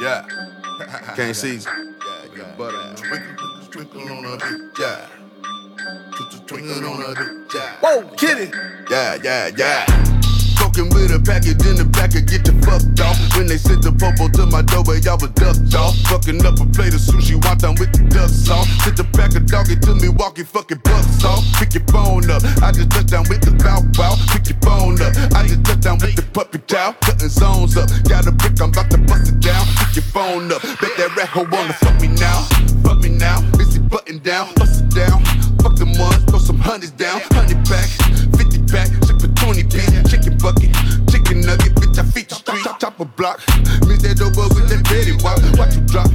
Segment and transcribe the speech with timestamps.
[0.00, 0.26] Yeah.
[1.14, 1.56] Can't see.
[1.56, 2.54] Yeah, yeah.
[2.56, 2.94] Butter.
[2.96, 4.78] Twinkle, twinkle on a bitch.
[4.78, 5.06] Yeah.
[6.46, 7.54] Twinkle on a bitch.
[7.54, 7.76] Yeah.
[7.80, 8.50] Whoa, kitty.
[8.90, 10.09] Yeah, yeah, yeah.
[10.70, 13.18] Talking with a package in the back and get you fucked off.
[13.34, 15.98] When they sent the popo to my door, where y'all was ducked off.
[16.06, 18.70] Fucking up a plate of sushi, wonton with the duck sauce.
[18.86, 21.42] Sent the pack of doggy to me, walking fucking bucks off.
[21.58, 24.14] Pick your phone up, I just touched down with the bow bow.
[24.30, 26.94] Pick your phone up, I just touched down with the puppy chow.
[27.02, 29.66] Cutting zones up, got a brick, I'm about to bust it down.
[29.90, 32.46] Pick your phone up, bet that rat hoe wanna fuck me now.
[32.86, 35.18] Fuck me now, busy button down, bust it down.
[35.66, 37.90] Fuck them ones, throw some hundreds down, hundred back,
[38.38, 40.70] fifty back, ship twenty piece, chicken bucket,
[41.10, 42.64] chicken nugget, bitch, I the street.
[42.64, 43.40] Chop, chop a block,
[43.88, 46.08] miss that over with that Betty Watch, watch you drop.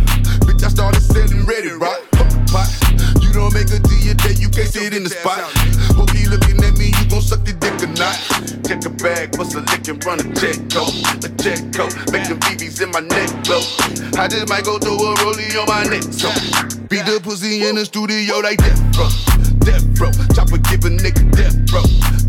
[0.45, 1.99] Bitch, I started selling ready rock.
[2.47, 2.69] Pot.
[3.21, 5.41] You don't make a deal day, you can't sit in the spot.
[5.97, 8.15] Hope he looking at me, you gon' suck the dick or not.
[8.63, 10.93] Check a bag, bust a lick and run a check code,
[11.25, 11.93] a check code.
[12.13, 13.61] Make them BBs in my neck blow.
[14.21, 16.29] I just might go throw a rollie on my neck, so
[16.89, 19.07] beat the pussy in the studio like death bro,
[19.65, 20.11] death bro.
[20.33, 21.81] Chopper give a nigga death bro,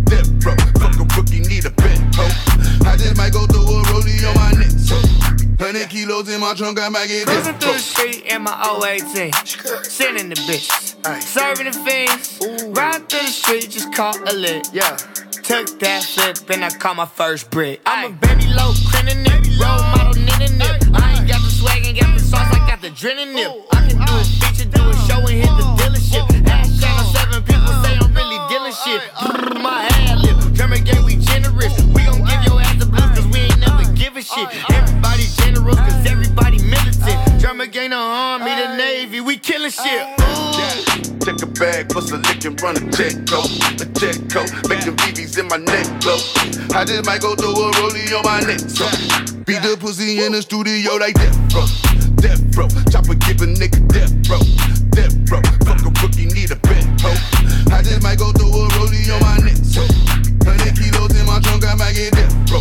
[0.04, 0.54] death bro.
[0.80, 2.24] Fuck a rookie, need a bet, ho.
[2.88, 4.96] I just might go throw a rollie on my neck, so.
[5.58, 8.52] Hundred kilos in my trunk, I might get Cruising death through the street in my
[8.84, 9.32] 018.
[9.84, 10.94] Sending the bitches.
[11.22, 12.38] Serving the fiends.
[12.76, 14.68] Riding through the street, just caught a lit.
[14.72, 14.96] Yeah.
[15.42, 17.80] Took that flip and I caught my first brick.
[17.86, 19.44] I'm a baby low, grinning nip.
[19.60, 20.75] Role model, knitting nip.
[22.86, 23.50] The drilling nip.
[23.50, 26.22] Oh, I can oh, do a feature, do a oh, show and hit the dealership.
[26.46, 29.02] Ash channel 7, people say I'm really dealing shit.
[29.58, 30.54] My ad lib.
[30.54, 31.74] German gang, we generous.
[31.90, 34.46] We gon' give your ass the blues, cause we ain't never give a shit.
[34.70, 37.18] Everybody generous, cause everybody militant.
[37.40, 40.06] German gang, the army, the navy, we killing shit.
[40.22, 40.46] Ooh.
[41.26, 43.50] Check a bag, bust a lick and run a check code,
[43.82, 44.46] a check code.
[44.70, 46.22] Make them BBs in my neck blow.
[46.70, 48.86] I just might go throw a rollie on my neck, so
[49.42, 51.66] beat the pussy in the studio like that, bro,
[52.16, 52.68] death bro.
[52.90, 54.38] Chopper give a nigga death bro,
[54.90, 55.40] death bro.
[55.64, 57.12] Fuck a rookie, need a bet, ho.
[57.72, 59.82] I just might go throw a rollie on my neck, so
[60.44, 62.60] hundred kilos in my trunk, I might get death bro.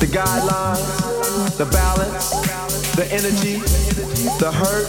[0.00, 2.30] the guidelines, the balance,
[2.94, 3.56] the energy,
[4.38, 4.86] the hurt,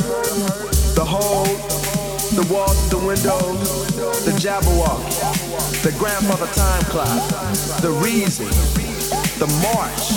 [0.96, 1.48] the hold,
[2.36, 3.96] the walls, the windows,
[4.26, 5.02] the Jabberwock,
[5.84, 7.08] the grandfather time clock,
[7.82, 8.48] the reason,
[9.40, 10.12] the march,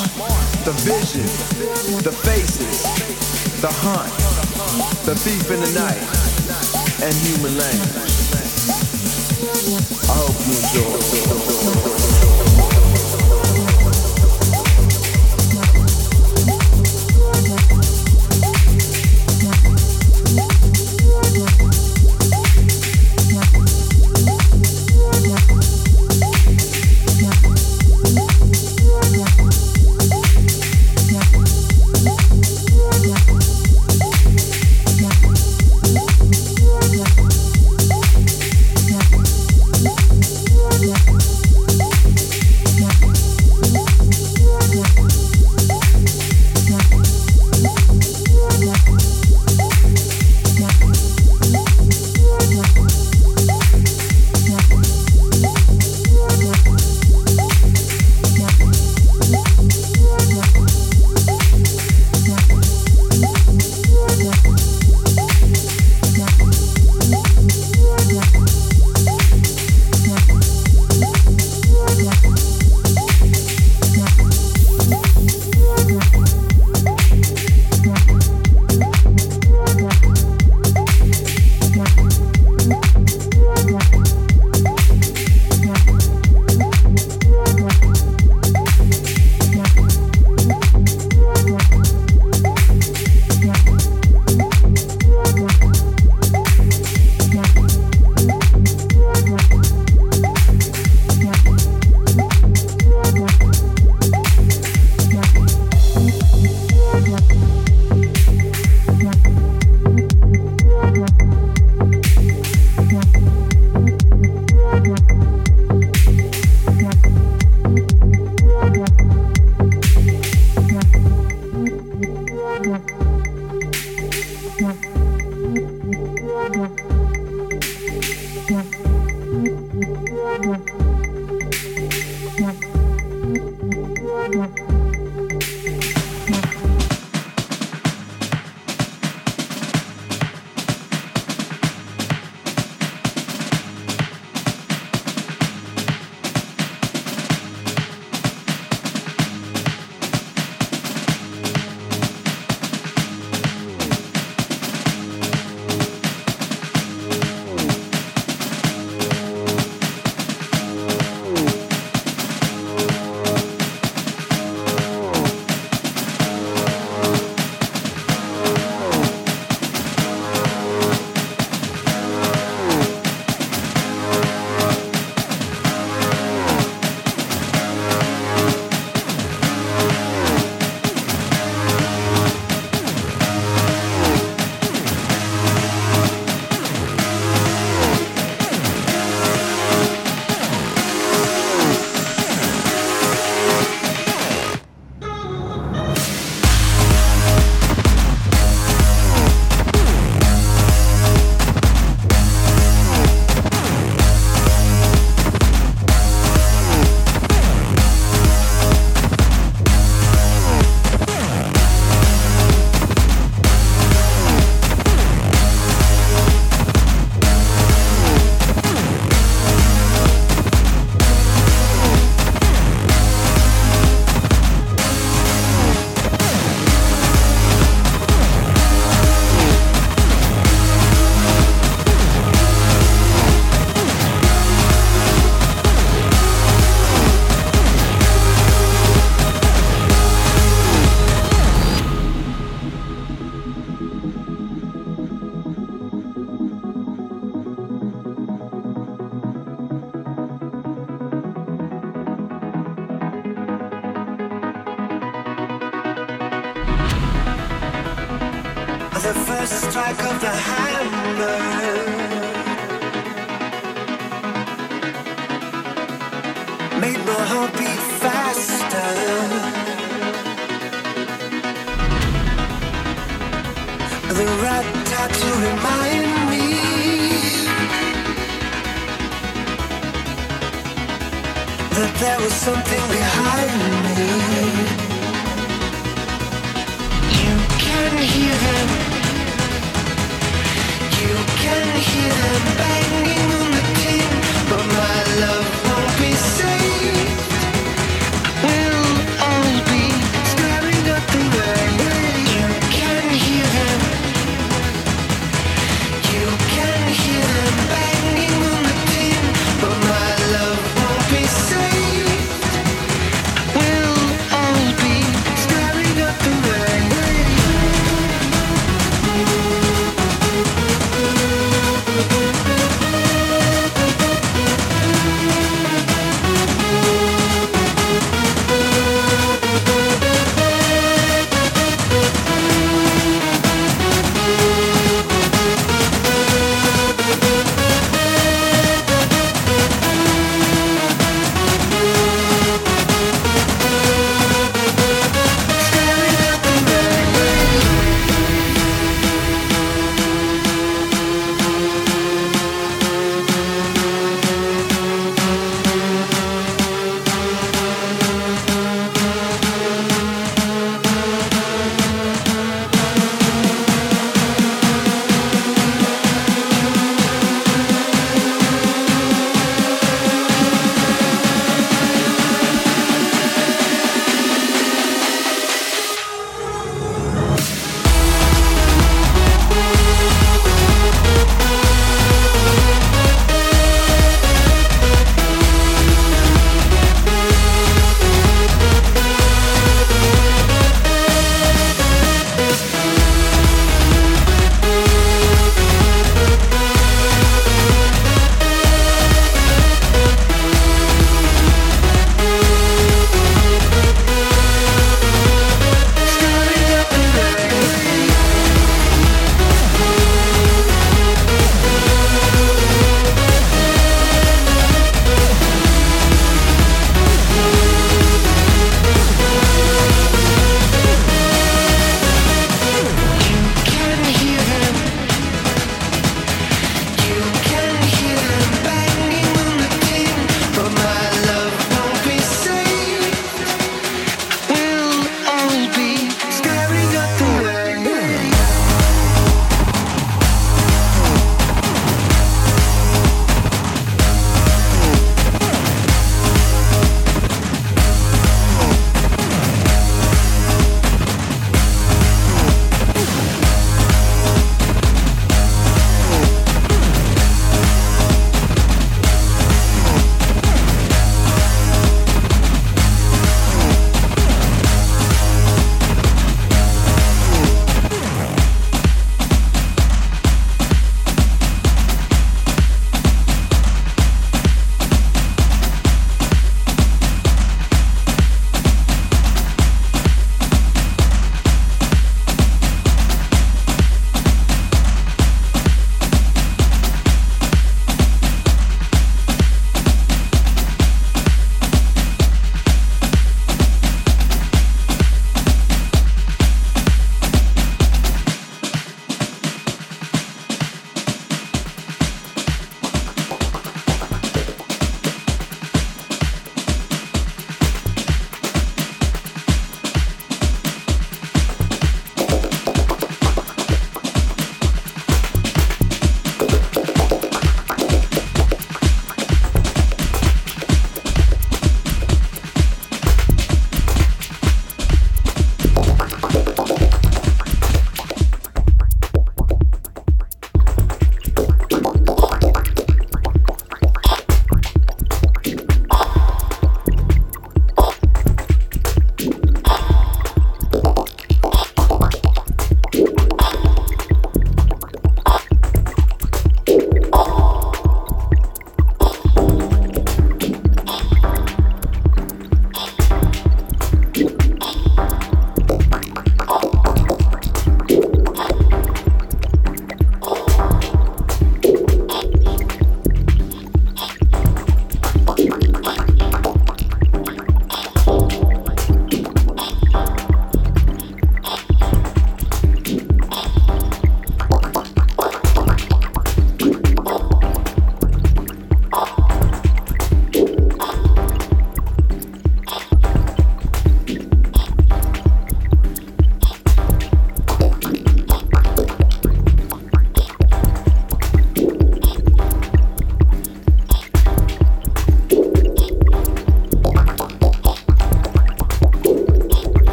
[0.64, 1.26] the vision,
[2.02, 2.82] the faces,
[3.60, 4.10] the hunt,
[5.06, 6.02] the thief in the night,
[7.04, 8.18] and human language.
[10.08, 12.37] I hope you enjoy.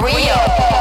[0.00, 0.77] Rio.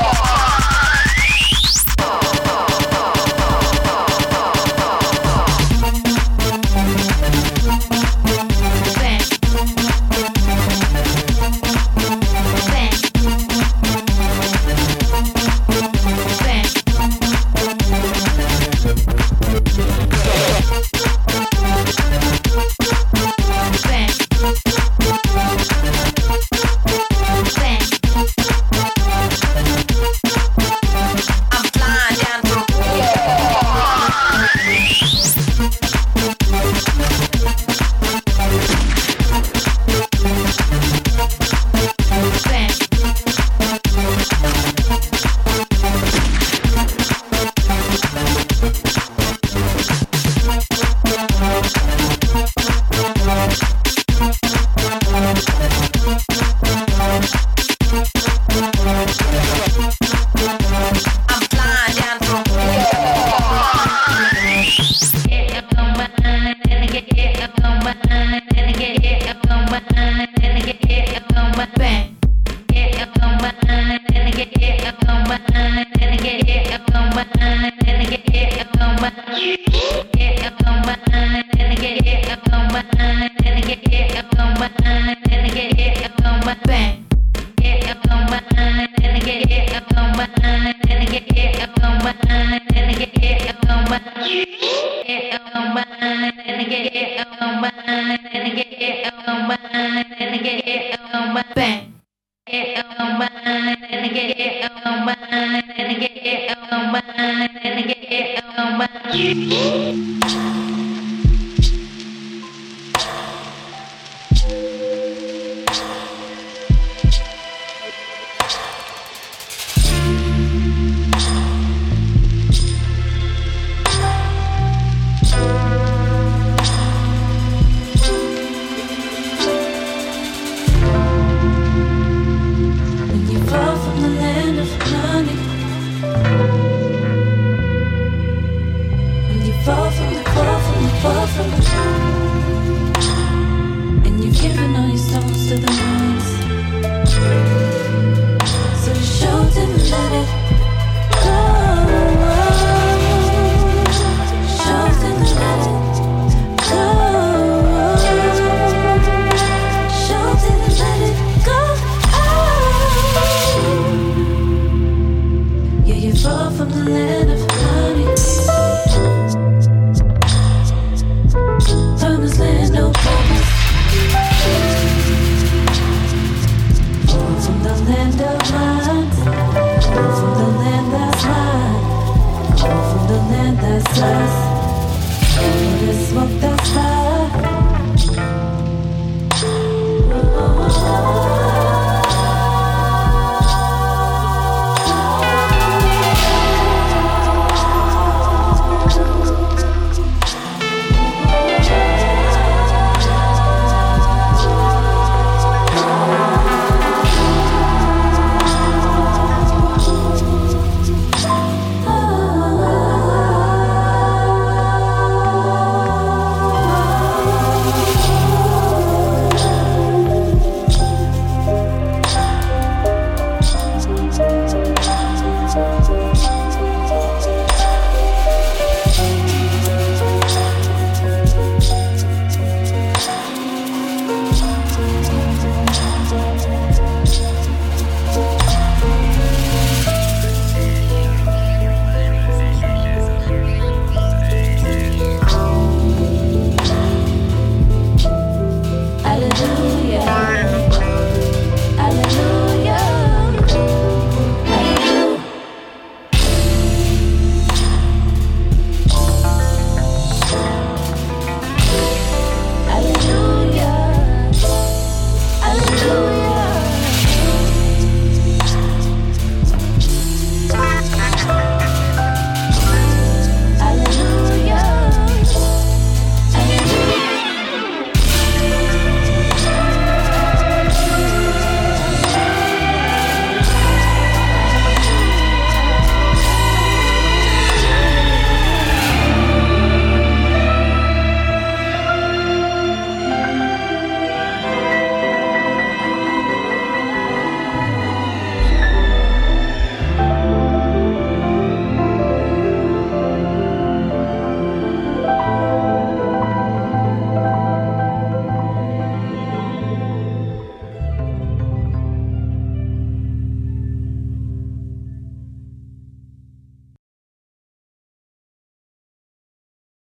[102.96, 103.28] Bang.